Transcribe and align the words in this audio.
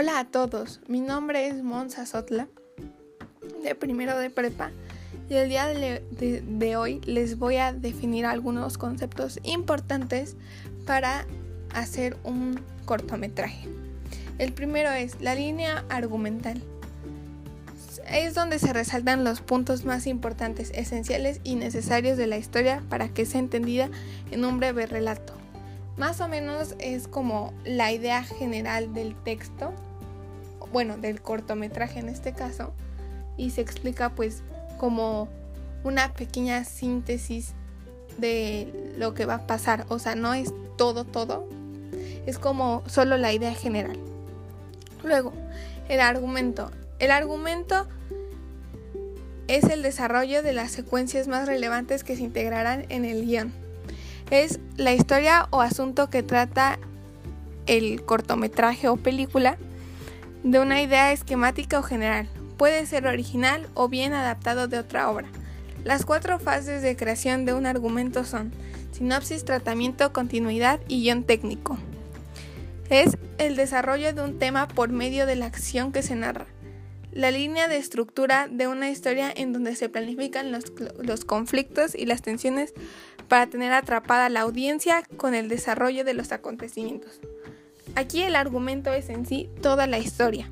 Hola 0.00 0.20
a 0.20 0.24
todos, 0.26 0.78
mi 0.86 1.00
nombre 1.00 1.48
es 1.48 1.64
Monza 1.64 2.06
Sotla, 2.06 2.46
de 3.64 3.74
primero 3.74 4.16
de 4.16 4.30
prepa, 4.30 4.70
y 5.28 5.34
el 5.34 5.48
día 5.48 5.66
de, 5.66 6.04
de, 6.46 6.76
hoy 6.76 7.00
les 7.00 7.36
voy 7.36 7.56
a 7.56 7.72
definir 7.72 8.24
algunos 8.24 8.78
conceptos 8.78 9.40
importantes 9.42 10.36
para 10.86 11.26
hacer 11.74 12.16
un 12.22 12.60
cortometraje. 12.84 13.68
El 14.38 14.52
primero 14.52 14.88
es 14.90 15.20
la 15.20 15.34
línea 15.34 15.84
argumental. 15.88 16.62
Es 18.08 18.34
donde 18.34 18.60
se 18.60 18.72
resaltan 18.72 19.24
los 19.24 19.40
puntos 19.40 19.84
más 19.84 20.06
importantes, 20.06 20.70
esenciales 20.76 21.40
y 21.42 21.56
necesarios 21.56 22.16
de 22.16 22.28
la 22.28 22.38
historia 22.38 22.84
para 22.88 23.08
que 23.08 23.26
sea 23.26 23.40
entendida 23.40 23.90
en 24.30 24.44
un 24.44 24.60
breve 24.60 24.86
relato. 24.86 25.32
Más 25.96 26.20
o 26.20 26.28
menos 26.28 26.76
es 26.78 27.08
como 27.08 27.52
la 27.64 27.90
idea 27.90 28.22
general 28.22 28.94
del 28.94 29.16
texto, 29.24 29.72
bueno, 30.72 30.96
del 30.96 31.20
cortometraje 31.20 32.00
en 32.00 32.08
este 32.08 32.32
caso, 32.32 32.72
y 33.36 33.50
se 33.50 33.60
explica 33.60 34.10
pues 34.10 34.42
como 34.78 35.28
una 35.84 36.12
pequeña 36.12 36.64
síntesis 36.64 37.54
de 38.18 38.94
lo 38.96 39.14
que 39.14 39.26
va 39.26 39.34
a 39.34 39.46
pasar. 39.46 39.86
O 39.88 39.98
sea, 39.98 40.14
no 40.14 40.34
es 40.34 40.52
todo, 40.76 41.04
todo. 41.04 41.48
Es 42.26 42.38
como 42.38 42.82
solo 42.86 43.16
la 43.16 43.32
idea 43.32 43.54
general. 43.54 43.98
Luego, 45.04 45.32
el 45.88 46.00
argumento. 46.00 46.70
El 46.98 47.12
argumento 47.12 47.86
es 49.46 49.64
el 49.64 49.82
desarrollo 49.82 50.42
de 50.42 50.52
las 50.52 50.72
secuencias 50.72 51.28
más 51.28 51.46
relevantes 51.46 52.02
que 52.02 52.16
se 52.16 52.22
integrarán 52.22 52.86
en 52.88 53.04
el 53.04 53.24
guion 53.24 53.52
es 54.30 54.60
la 54.76 54.92
historia 54.92 55.48
o 55.50 55.60
asunto 55.60 56.10
que 56.10 56.22
trata 56.22 56.78
el 57.66 58.04
cortometraje 58.04 58.88
o 58.88 58.96
película 58.96 59.56
de 60.42 60.60
una 60.60 60.82
idea 60.82 61.12
esquemática 61.12 61.78
o 61.78 61.82
general. 61.82 62.28
Puede 62.56 62.86
ser 62.86 63.06
original 63.06 63.68
o 63.74 63.88
bien 63.88 64.12
adaptado 64.12 64.68
de 64.68 64.78
otra 64.78 65.10
obra. 65.10 65.28
Las 65.84 66.04
cuatro 66.04 66.38
fases 66.38 66.82
de 66.82 66.96
creación 66.96 67.44
de 67.44 67.54
un 67.54 67.66
argumento 67.66 68.24
son 68.24 68.52
sinopsis, 68.92 69.44
tratamiento, 69.44 70.12
continuidad 70.12 70.80
y 70.88 71.02
guion 71.02 71.24
técnico. 71.24 71.78
Es 72.90 73.16
el 73.38 73.54
desarrollo 73.54 74.12
de 74.12 74.22
un 74.22 74.38
tema 74.38 74.66
por 74.66 74.90
medio 74.90 75.26
de 75.26 75.36
la 75.36 75.46
acción 75.46 75.92
que 75.92 76.02
se 76.02 76.16
narra. 76.16 76.46
La 77.12 77.30
línea 77.30 77.68
de 77.68 77.76
estructura 77.76 78.48
de 78.50 78.66
una 78.66 78.90
historia 78.90 79.32
en 79.34 79.52
donde 79.52 79.76
se 79.76 79.88
planifican 79.88 80.52
los, 80.52 80.64
los 81.00 81.24
conflictos 81.24 81.94
y 81.94 82.06
las 82.06 82.22
tensiones 82.22 82.74
para 83.28 83.46
tener 83.46 83.72
atrapada 83.72 84.28
la 84.28 84.40
audiencia 84.40 85.02
con 85.16 85.34
el 85.34 85.48
desarrollo 85.48 86.04
de 86.04 86.14
los 86.14 86.32
acontecimientos. 86.32 87.20
Aquí 87.98 88.22
el 88.22 88.36
argumento 88.36 88.92
es 88.92 89.08
en 89.08 89.26
sí 89.26 89.50
toda 89.60 89.88
la 89.88 89.98
historia, 89.98 90.48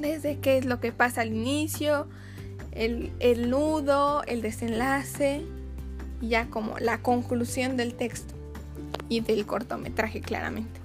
desde 0.00 0.38
qué 0.38 0.56
es 0.56 0.64
lo 0.64 0.80
que 0.80 0.90
pasa 0.90 1.20
al 1.20 1.34
inicio, 1.34 2.08
el, 2.70 3.12
el 3.20 3.50
nudo, 3.50 4.22
el 4.24 4.40
desenlace 4.40 5.42
ya 6.22 6.46
como 6.46 6.78
la 6.78 7.02
conclusión 7.02 7.76
del 7.76 7.92
texto 7.92 8.32
y 9.10 9.20
del 9.20 9.44
cortometraje 9.44 10.22
claramente. 10.22 10.80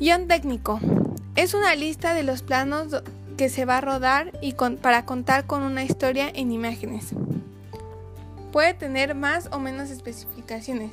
Guión 0.00 0.26
técnico. 0.26 0.80
Es 1.36 1.54
una 1.54 1.76
lista 1.76 2.12
de 2.12 2.24
los 2.24 2.42
planos 2.42 3.04
que 3.36 3.48
se 3.48 3.66
va 3.66 3.78
a 3.78 3.82
rodar 3.82 4.32
y 4.42 4.54
para 4.54 5.06
contar 5.06 5.46
con 5.46 5.62
una 5.62 5.84
historia 5.84 6.28
en 6.34 6.50
imágenes. 6.50 7.10
Puede 8.50 8.74
tener 8.74 9.14
más 9.14 9.48
o 9.52 9.60
menos 9.60 9.90
especificaciones. 9.90 10.90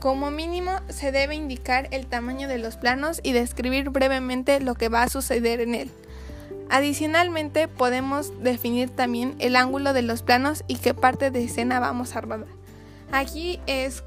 Como 0.00 0.30
mínimo 0.30 0.72
se 0.88 1.10
debe 1.10 1.34
indicar 1.34 1.88
el 1.90 2.06
tamaño 2.06 2.48
de 2.48 2.58
los 2.58 2.76
planos 2.76 3.20
y 3.22 3.32
describir 3.32 3.90
brevemente 3.90 4.60
lo 4.60 4.74
que 4.74 4.88
va 4.88 5.02
a 5.02 5.08
suceder 5.08 5.60
en 5.60 5.74
él. 5.74 5.90
Adicionalmente 6.68 7.68
podemos 7.68 8.42
definir 8.42 8.90
también 8.90 9.34
el 9.38 9.56
ángulo 9.56 9.92
de 9.92 10.02
los 10.02 10.22
planos 10.22 10.64
y 10.66 10.76
qué 10.76 10.94
parte 10.94 11.30
de 11.30 11.44
escena 11.44 11.80
vamos 11.80 12.16
a 12.16 12.20
rodar. 12.20 12.48
Aquí 13.12 13.60
es 13.66 14.02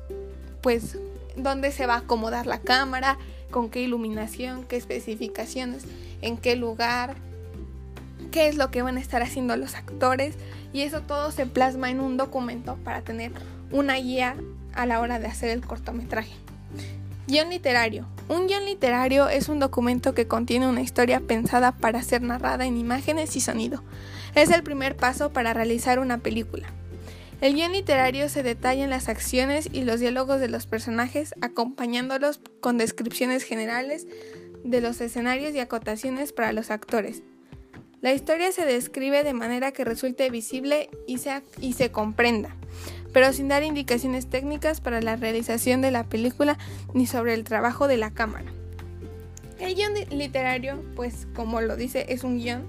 pues 0.62 0.98
dónde 1.36 1.72
se 1.72 1.86
va 1.86 1.96
a 1.96 2.00
acomodar 2.00 2.46
la 2.46 2.60
cámara, 2.60 3.18
con 3.50 3.70
qué 3.70 3.82
iluminación, 3.82 4.66
qué 4.66 4.76
especificaciones, 4.76 5.86
en 6.22 6.38
qué 6.38 6.56
lugar, 6.56 7.16
qué 8.32 8.48
es 8.48 8.58
lo 8.58 8.72
que 8.72 8.82
van 8.82 8.98
a 8.98 9.02
estar 9.02 9.22
haciendo 9.22 9.56
los 9.56 9.76
actores 9.76 10.36
y 10.74 10.82
eso 10.82 11.02
todo 11.02 11.32
se 11.32 11.46
plasma 11.46 11.90
en 11.90 12.00
un 12.00 12.18
documento 12.18 12.78
para 12.84 13.02
tener 13.02 13.32
una 13.72 13.96
guía 13.96 14.36
a 14.74 14.86
la 14.86 15.00
hora 15.00 15.20
de 15.20 15.28
hacer 15.28 15.50
el 15.50 15.66
cortometraje. 15.66 16.34
Guión 17.28 17.50
literario. 17.50 18.08
Un 18.28 18.48
guion 18.48 18.66
literario 18.66 19.30
es 19.30 19.50
un 19.50 19.60
documento 19.60 20.16
que 20.16 20.28
contiene 20.28 20.68
una 20.68 20.82
historia 20.82 21.20
pensada 21.20 21.72
para 21.72 22.02
ser 22.02 22.24
narrada 22.24 22.66
en 22.66 22.78
imágenes 22.78 23.36
y 23.36 23.40
sonido. 23.40 23.84
Es 24.34 24.50
el 24.50 24.64
primer 24.64 24.96
paso 24.96 25.32
para 25.32 25.54
realizar 25.54 26.00
una 26.00 26.18
película. 26.18 26.68
El 27.42 27.54
guion 27.54 27.72
literario 27.72 28.30
se 28.30 28.44
detalla 28.44 28.84
en 28.84 28.90
las 28.90 29.10
acciones 29.10 29.70
y 29.72 29.84
los 29.84 30.00
diálogos 30.00 30.40
de 30.40 30.50
los 30.50 30.66
personajes, 30.66 31.36
acompañándolos 31.40 32.42
con 32.62 32.78
descripciones 32.78 33.44
generales 33.44 34.08
de 34.64 34.82
los 34.82 35.00
escenarios 35.00 35.54
y 35.54 35.60
acotaciones 35.60 36.34
para 36.34 36.52
los 36.52 36.72
actores. 36.72 37.22
La 38.02 38.14
historia 38.14 38.52
se 38.54 38.66
describe 38.66 39.26
de 39.26 39.34
manera 39.34 39.74
que 39.74 39.84
resulte 39.84 40.30
visible 40.30 40.90
y, 41.06 41.18
se 41.18 41.92
comprenda, 41.92 42.56
pero 43.12 43.34
sin 43.34 43.50
dar 43.50 43.64
indicaciones 43.64 44.30
técnicas 44.30 44.80
para 44.80 45.02
la 45.02 45.18
realización 45.18 45.82
de 45.82 45.92
la 45.92 46.06
película 46.06 46.58
ni 46.94 47.08
sobre 47.08 47.34
el 47.34 47.44
trabajo 47.44 47.90
de 47.90 47.98
la 47.98 48.12
cámara. 48.12 48.46
El 49.60 49.76
guion 49.76 49.92
literario, 50.12 50.82
pues 50.96 51.28
como 51.36 51.60
lo 51.60 51.76
dice, 51.76 52.06
es 52.08 52.24
un 52.24 52.38
guion 52.38 52.64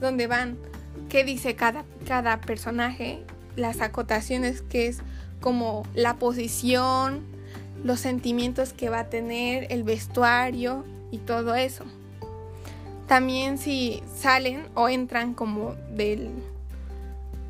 donde 0.00 0.26
van 0.26 0.58
qué 1.08 1.22
dice 1.22 1.54
cada, 1.54 1.84
cada 2.08 2.40
personaje, 2.40 3.22
las 3.54 3.80
acotaciones 3.80 4.62
que 4.62 4.88
es 4.88 4.98
como 5.40 5.84
la 5.94 6.16
posición, 6.16 7.22
los 7.84 8.00
sentimientos 8.00 8.72
que 8.72 8.88
va 8.88 9.00
a 9.00 9.10
tener, 9.10 9.68
el 9.70 9.84
vestuario 9.84 10.84
y 11.12 11.18
todo 11.18 11.54
eso. 11.54 11.84
También 13.12 13.58
si 13.58 14.02
salen 14.16 14.68
o 14.74 14.88
entran 14.88 15.34
como 15.34 15.74
del, 15.94 16.30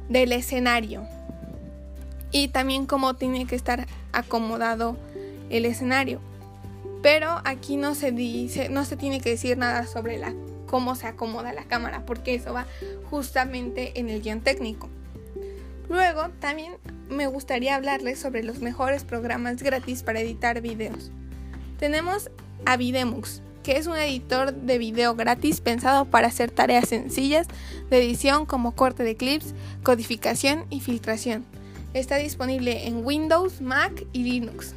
del 0.08 0.32
escenario. 0.32 1.06
Y 2.32 2.48
también 2.48 2.84
cómo 2.84 3.14
tiene 3.14 3.46
que 3.46 3.54
estar 3.54 3.86
acomodado 4.10 4.96
el 5.50 5.64
escenario. 5.64 6.18
Pero 7.00 7.40
aquí 7.44 7.76
no 7.76 7.94
se 7.94 8.10
dice, 8.10 8.70
no 8.70 8.84
se 8.84 8.96
tiene 8.96 9.20
que 9.20 9.30
decir 9.30 9.56
nada 9.56 9.86
sobre 9.86 10.18
la, 10.18 10.34
cómo 10.66 10.96
se 10.96 11.06
acomoda 11.06 11.52
la 11.52 11.62
cámara, 11.62 12.04
porque 12.06 12.34
eso 12.34 12.52
va 12.52 12.66
justamente 13.08 14.00
en 14.00 14.08
el 14.08 14.20
guion 14.20 14.40
técnico. 14.40 14.88
Luego 15.88 16.30
también 16.40 16.72
me 17.08 17.28
gustaría 17.28 17.76
hablarles 17.76 18.18
sobre 18.18 18.42
los 18.42 18.58
mejores 18.58 19.04
programas 19.04 19.62
gratis 19.62 20.02
para 20.02 20.18
editar 20.18 20.60
videos. 20.60 21.12
Tenemos 21.78 22.32
Avidemux, 22.66 23.42
que 23.62 23.76
es 23.76 23.86
un 23.86 23.96
editor 23.96 24.52
de 24.52 24.78
video 24.78 25.14
gratis 25.14 25.60
pensado 25.60 26.04
para 26.06 26.28
hacer 26.28 26.50
tareas 26.50 26.88
sencillas 26.88 27.46
de 27.90 27.98
edición 27.98 28.46
como 28.46 28.74
corte 28.74 29.04
de 29.04 29.16
clips, 29.16 29.54
codificación 29.82 30.66
y 30.70 30.80
filtración. 30.80 31.44
Está 31.94 32.16
disponible 32.16 32.86
en 32.86 33.04
Windows, 33.04 33.60
Mac 33.60 34.04
y 34.12 34.24
Linux. 34.24 34.74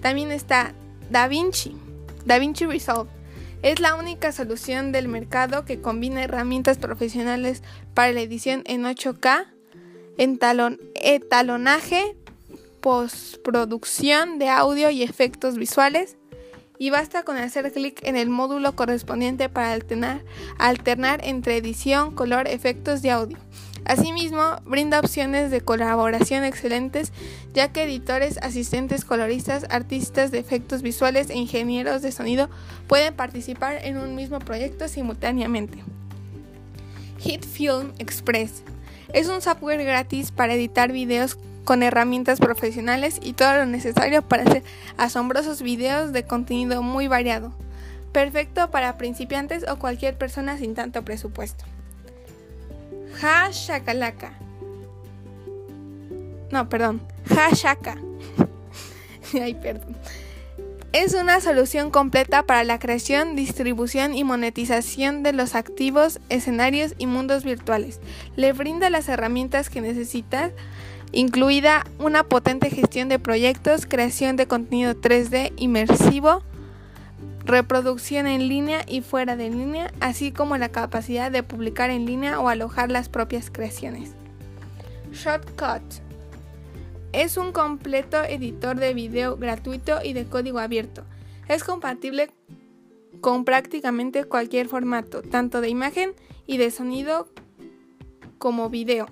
También 0.00 0.30
está 0.30 0.74
DaVinci, 1.10 1.76
DaVinci 2.24 2.66
Resolve. 2.66 3.10
Es 3.62 3.80
la 3.80 3.94
única 3.94 4.32
solución 4.32 4.90
del 4.90 5.08
mercado 5.08 5.66
que 5.66 5.80
combina 5.80 6.22
herramientas 6.22 6.78
profesionales 6.78 7.62
para 7.92 8.12
la 8.12 8.20
edición 8.20 8.62
en 8.64 8.84
8K, 8.84 9.48
etalonaje, 10.94 12.16
postproducción 12.80 14.38
de 14.38 14.48
audio 14.48 14.88
y 14.88 15.02
efectos 15.02 15.56
visuales, 15.56 16.16
y 16.80 16.88
basta 16.88 17.24
con 17.24 17.36
hacer 17.36 17.70
clic 17.72 18.00
en 18.04 18.16
el 18.16 18.30
módulo 18.30 18.74
correspondiente 18.74 19.50
para 19.50 19.72
alternar, 19.72 21.20
entre 21.22 21.58
edición, 21.58 22.14
color, 22.14 22.48
efectos 22.48 23.04
y 23.04 23.10
audio. 23.10 23.36
Asimismo, 23.84 24.56
brinda 24.64 24.98
opciones 24.98 25.50
de 25.50 25.60
colaboración 25.60 26.42
excelentes, 26.42 27.12
ya 27.52 27.70
que 27.70 27.82
editores, 27.82 28.38
asistentes, 28.38 29.04
coloristas, 29.04 29.66
artistas 29.68 30.30
de 30.30 30.38
efectos 30.38 30.80
visuales 30.80 31.28
e 31.28 31.36
ingenieros 31.36 32.00
de 32.00 32.12
sonido 32.12 32.48
pueden 32.88 33.12
participar 33.12 33.84
en 33.84 33.98
un 33.98 34.14
mismo 34.14 34.38
proyecto 34.38 34.88
simultáneamente. 34.88 35.84
Hit 37.18 37.44
Film 37.44 37.92
Express 37.98 38.62
es 39.12 39.28
un 39.28 39.40
software 39.40 39.82
gratis 39.84 40.30
para 40.30 40.54
editar 40.54 40.92
videos 40.92 41.38
con 41.64 41.82
herramientas 41.82 42.40
profesionales 42.40 43.18
y 43.22 43.34
todo 43.34 43.54
lo 43.54 43.66
necesario 43.66 44.22
para 44.22 44.44
hacer 44.44 44.62
asombrosos 44.96 45.62
videos 45.62 46.12
de 46.12 46.24
contenido 46.24 46.82
muy 46.82 47.08
variado. 47.08 47.52
Perfecto 48.12 48.70
para 48.70 48.98
principiantes 48.98 49.64
o 49.68 49.78
cualquier 49.78 50.16
persona 50.16 50.58
sin 50.58 50.74
tanto 50.74 51.04
presupuesto. 51.04 51.64
Hashakalaka. 53.20 54.32
No, 56.50 56.68
perdón. 56.68 57.00
Hashaka. 57.28 57.96
Ay, 59.34 59.54
perdón. 59.54 59.96
Es 60.92 61.14
una 61.14 61.40
solución 61.40 61.92
completa 61.92 62.42
para 62.42 62.64
la 62.64 62.80
creación, 62.80 63.36
distribución 63.36 64.12
y 64.12 64.24
monetización 64.24 65.22
de 65.22 65.32
los 65.32 65.54
activos, 65.54 66.18
escenarios 66.30 66.94
y 66.98 67.06
mundos 67.06 67.44
virtuales. 67.44 68.00
Le 68.34 68.52
brinda 68.52 68.90
las 68.90 69.08
herramientas 69.08 69.70
que 69.70 69.80
necesitas, 69.80 70.50
incluida 71.12 71.86
una 72.00 72.24
potente 72.24 72.70
gestión 72.70 73.08
de 73.08 73.20
proyectos, 73.20 73.86
creación 73.86 74.34
de 74.34 74.48
contenido 74.48 74.94
3D 74.94 75.52
inmersivo, 75.58 76.42
reproducción 77.44 78.26
en 78.26 78.48
línea 78.48 78.84
y 78.88 79.00
fuera 79.00 79.36
de 79.36 79.48
línea, 79.48 79.92
así 80.00 80.32
como 80.32 80.58
la 80.58 80.70
capacidad 80.70 81.30
de 81.30 81.44
publicar 81.44 81.90
en 81.90 82.04
línea 82.04 82.40
o 82.40 82.48
alojar 82.48 82.90
las 82.90 83.08
propias 83.08 83.48
creaciones. 83.48 84.10
Shortcut 85.12 86.09
es 87.12 87.36
un 87.36 87.52
completo 87.52 88.22
editor 88.22 88.76
de 88.76 88.94
video 88.94 89.36
gratuito 89.36 89.98
y 90.02 90.12
de 90.12 90.26
código 90.26 90.58
abierto. 90.58 91.04
Es 91.48 91.64
compatible 91.64 92.30
con 93.20 93.44
prácticamente 93.44 94.24
cualquier 94.24 94.68
formato, 94.68 95.22
tanto 95.22 95.60
de 95.60 95.68
imagen 95.68 96.12
y 96.46 96.56
de 96.56 96.70
sonido 96.70 97.28
como 98.38 98.70
video. 98.70 99.06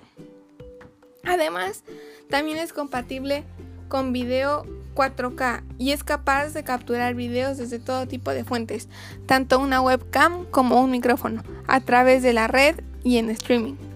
Además, 1.23 1.83
también 2.29 2.57
es 2.57 2.73
compatible 2.73 3.43
con 3.87 4.13
video 4.13 4.65
4K 4.95 5.63
y 5.77 5.91
es 5.91 6.03
capaz 6.03 6.53
de 6.53 6.63
capturar 6.63 7.15
videos 7.15 7.57
desde 7.57 7.79
todo 7.79 8.07
tipo 8.07 8.31
de 8.31 8.43
fuentes, 8.43 8.89
tanto 9.25 9.59
una 9.59 9.81
webcam 9.81 10.45
como 10.45 10.81
un 10.81 10.91
micrófono, 10.91 11.43
a 11.67 11.79
través 11.81 12.23
de 12.23 12.33
la 12.33 12.47
red 12.47 12.81
y 13.03 13.17
en 13.17 13.29
streaming. 13.29 13.88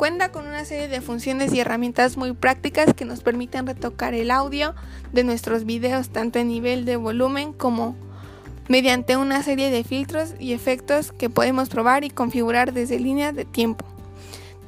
Cuenta 0.00 0.32
con 0.32 0.46
una 0.46 0.64
serie 0.64 0.88
de 0.88 1.02
funciones 1.02 1.52
y 1.52 1.60
herramientas 1.60 2.16
muy 2.16 2.32
prácticas 2.32 2.94
que 2.94 3.04
nos 3.04 3.22
permiten 3.22 3.66
retocar 3.66 4.14
el 4.14 4.30
audio 4.30 4.74
de 5.12 5.24
nuestros 5.24 5.66
videos 5.66 6.08
tanto 6.08 6.38
en 6.38 6.48
nivel 6.48 6.86
de 6.86 6.96
volumen 6.96 7.52
como 7.52 7.94
mediante 8.66 9.18
una 9.18 9.42
serie 9.42 9.68
de 9.68 9.84
filtros 9.84 10.32
y 10.38 10.54
efectos 10.54 11.12
que 11.12 11.28
podemos 11.28 11.68
probar 11.68 12.02
y 12.02 12.08
configurar 12.08 12.72
desde 12.72 12.98
línea 12.98 13.32
de 13.32 13.44
tiempo. 13.44 13.84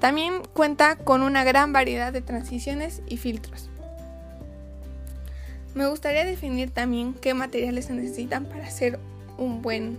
También 0.00 0.42
cuenta 0.52 0.96
con 0.96 1.22
una 1.22 1.44
gran 1.44 1.72
variedad 1.72 2.12
de 2.12 2.20
transiciones 2.20 3.00
y 3.08 3.16
filtros. 3.16 3.70
Me 5.74 5.86
gustaría 5.86 6.26
definir 6.26 6.72
también 6.72 7.14
qué 7.14 7.32
materiales 7.32 7.86
se 7.86 7.94
necesitan 7.94 8.44
para 8.44 8.66
hacer 8.66 8.98
un 9.38 9.62
buen 9.62 9.98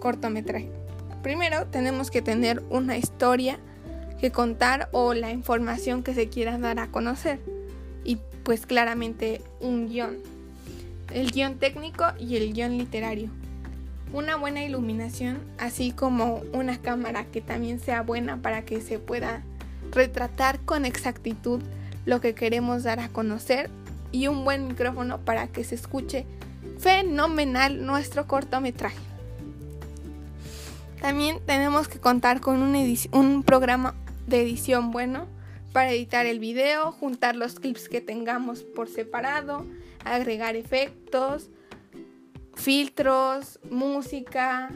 cortometraje. 0.00 0.70
Primero 1.22 1.66
tenemos 1.66 2.10
que 2.10 2.22
tener 2.22 2.62
una 2.70 2.96
historia 2.96 3.58
que 4.20 4.30
contar 4.30 4.88
o 4.92 5.14
la 5.14 5.30
información 5.30 6.02
que 6.02 6.14
se 6.14 6.28
quiera 6.28 6.58
dar 6.58 6.78
a 6.78 6.88
conocer. 6.88 7.40
Y 8.04 8.18
pues 8.44 8.66
claramente 8.66 9.42
un 9.60 9.88
guion. 9.88 10.16
El 11.12 11.30
guion 11.30 11.58
técnico 11.58 12.04
y 12.18 12.36
el 12.36 12.52
guion 12.52 12.78
literario. 12.78 13.30
Una 14.12 14.36
buena 14.36 14.64
iluminación, 14.64 15.38
así 15.58 15.90
como 15.90 16.42
una 16.52 16.78
cámara 16.80 17.24
que 17.24 17.40
también 17.40 17.80
sea 17.80 18.02
buena 18.02 18.40
para 18.40 18.64
que 18.64 18.80
se 18.80 18.98
pueda 18.98 19.42
retratar 19.92 20.60
con 20.60 20.84
exactitud 20.84 21.60
lo 22.04 22.20
que 22.20 22.34
queremos 22.34 22.84
dar 22.84 23.00
a 23.00 23.08
conocer 23.08 23.68
y 24.12 24.28
un 24.28 24.44
buen 24.44 24.68
micrófono 24.68 25.18
para 25.18 25.48
que 25.48 25.64
se 25.64 25.74
escuche 25.74 26.24
fenomenal 26.78 27.84
nuestro 27.84 28.26
cortometraje. 28.26 28.96
También 31.00 31.40
tenemos 31.44 31.88
que 31.88 31.98
contar 31.98 32.40
con 32.40 32.62
un, 32.62 32.96
un 33.12 33.42
programa 33.42 33.94
de 34.26 34.42
edición 34.42 34.90
bueno 34.90 35.26
para 35.72 35.92
editar 35.92 36.26
el 36.26 36.38
video, 36.38 36.92
juntar 36.92 37.36
los 37.36 37.60
clips 37.60 37.88
que 37.88 38.00
tengamos 38.00 38.62
por 38.62 38.88
separado, 38.88 39.66
agregar 40.04 40.56
efectos, 40.56 41.50
filtros, 42.54 43.60
música, 43.70 44.70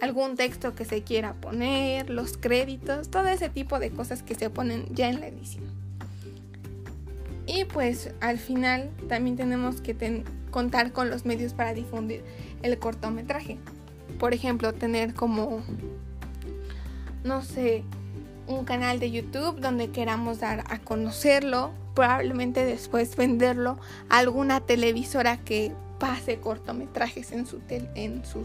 algún 0.00 0.36
texto 0.36 0.74
que 0.74 0.84
se 0.84 1.02
quiera 1.02 1.34
poner, 1.34 2.10
los 2.10 2.36
créditos, 2.36 3.10
todo 3.10 3.28
ese 3.28 3.48
tipo 3.48 3.78
de 3.78 3.90
cosas 3.90 4.22
que 4.22 4.34
se 4.34 4.50
ponen 4.50 4.86
ya 4.94 5.08
en 5.08 5.20
la 5.20 5.28
edición. 5.28 5.64
Y 7.46 7.64
pues 7.64 8.10
al 8.20 8.38
final 8.38 8.90
también 9.08 9.36
tenemos 9.36 9.80
que 9.80 10.24
contar 10.50 10.92
con 10.92 11.10
los 11.10 11.26
medios 11.26 11.52
para 11.52 11.74
difundir 11.74 12.22
el 12.62 12.78
cortometraje. 12.78 13.58
Por 14.18 14.32
ejemplo, 14.32 14.72
tener 14.72 15.12
como, 15.12 15.62
no 17.22 17.42
sé, 17.42 17.84
un 18.46 18.64
canal 18.64 19.00
de 19.00 19.10
YouTube 19.10 19.60
donde 19.60 19.90
queramos 19.90 20.40
dar 20.40 20.64
a 20.68 20.78
conocerlo, 20.78 21.72
probablemente 21.94 22.64
después 22.64 23.16
venderlo 23.16 23.78
a 24.08 24.18
alguna 24.18 24.60
televisora 24.60 25.38
que 25.38 25.72
pase 25.98 26.40
cortometrajes 26.40 27.32
en 27.32 27.46
su, 27.46 27.60
en 27.68 28.24
su 28.24 28.44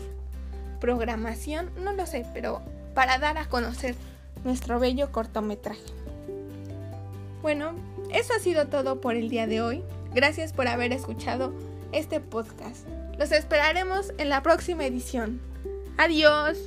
programación, 0.80 1.70
no 1.84 1.94
lo 1.94 2.06
sé, 2.06 2.26
pero 2.34 2.62
para 2.94 3.18
dar 3.18 3.38
a 3.38 3.46
conocer 3.46 3.96
nuestro 4.44 4.80
bello 4.80 5.12
cortometraje. 5.12 5.82
Bueno, 7.42 7.74
eso 8.12 8.34
ha 8.34 8.40
sido 8.40 8.68
todo 8.68 9.02
por 9.02 9.16
el 9.16 9.30
día 9.30 9.48
de 9.48 9.62
hoy. 9.62 9.84
Gracias 10.14 10.54
por 10.54 10.68
haber 10.68 10.92
escuchado 10.92 11.54
este 11.92 12.20
podcast. 12.20 12.88
Los 13.18 13.32
esperaremos 13.32 14.14
en 14.18 14.30
la 14.30 14.42
próxima 14.42 14.86
edición. 14.86 15.42
Adiós. 15.98 16.58